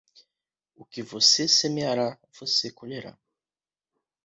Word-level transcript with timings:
O 0.75 0.83
que 0.83 1.03
você 1.03 1.47
semeará, 1.47 2.17
você 2.33 2.71
colherá. 2.71 3.15